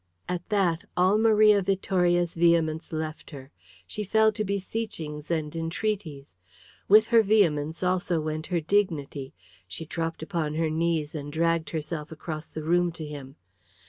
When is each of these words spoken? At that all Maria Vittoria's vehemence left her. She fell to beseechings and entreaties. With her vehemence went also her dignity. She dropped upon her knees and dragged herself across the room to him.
At 0.27 0.49
that 0.49 0.83
all 0.97 1.19
Maria 1.19 1.61
Vittoria's 1.61 2.33
vehemence 2.33 2.91
left 2.91 3.29
her. 3.29 3.51
She 3.85 4.03
fell 4.03 4.31
to 4.31 4.43
beseechings 4.43 5.29
and 5.29 5.55
entreaties. 5.55 6.33
With 6.87 7.05
her 7.13 7.21
vehemence 7.21 7.83
went 7.83 7.89
also 7.91 8.19
her 8.39 8.61
dignity. 8.61 9.35
She 9.67 9.85
dropped 9.85 10.23
upon 10.23 10.55
her 10.55 10.71
knees 10.71 11.13
and 11.13 11.31
dragged 11.31 11.69
herself 11.69 12.11
across 12.11 12.47
the 12.47 12.63
room 12.63 12.91
to 12.93 13.05
him. 13.05 13.35